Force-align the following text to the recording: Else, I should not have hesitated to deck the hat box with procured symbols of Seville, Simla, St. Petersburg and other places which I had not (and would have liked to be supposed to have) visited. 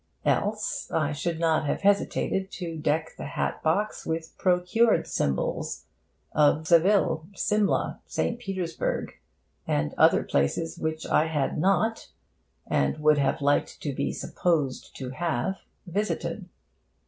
Else, 0.25 0.89
I 0.89 1.11
should 1.11 1.39
not 1.39 1.67
have 1.67 1.81
hesitated 1.83 2.49
to 2.53 2.75
deck 2.75 3.11
the 3.19 3.25
hat 3.25 3.61
box 3.61 4.03
with 4.03 4.35
procured 4.39 5.05
symbols 5.05 5.85
of 6.31 6.65
Seville, 6.65 7.27
Simla, 7.35 7.99
St. 8.07 8.39
Petersburg 8.39 9.11
and 9.67 9.93
other 9.99 10.23
places 10.23 10.79
which 10.79 11.05
I 11.05 11.27
had 11.27 11.59
not 11.59 12.07
(and 12.65 12.97
would 12.97 13.19
have 13.19 13.41
liked 13.43 13.79
to 13.83 13.93
be 13.93 14.11
supposed 14.11 14.95
to 14.95 15.11
have) 15.11 15.59
visited. 15.85 16.49